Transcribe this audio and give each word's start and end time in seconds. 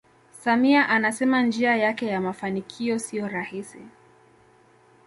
samia 0.43 0.89
anasema 0.89 1.41
njia 1.43 1.75
yake 1.75 2.05
ya 2.07 2.21
mafanikio 2.21 2.99
siyo 2.99 3.27
rahisi 3.27 3.85